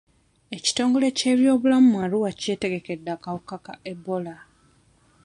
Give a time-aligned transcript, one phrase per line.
[0.57, 4.35] Ekitongole ky'ebyobulamu mu Arua kyetegekedde akawuka ka Ebola.